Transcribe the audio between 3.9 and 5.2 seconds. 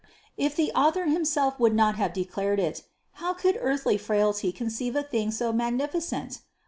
frailty conceive a